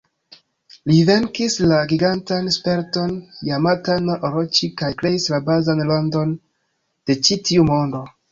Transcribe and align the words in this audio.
Li 0.91 0.95
venkis 1.09 1.57
la 1.71 1.81
gigantan 1.91 2.49
serpenton 2.55 3.11
Jamata-no-Oroĉi 3.49 4.69
kaj 4.83 4.91
kreis 5.03 5.29
la 5.33 5.41
bazan 5.51 5.83
landon 5.91 6.35
de 7.11 7.17
ĉi-tiu 7.29 7.67
mondo. 7.69 8.03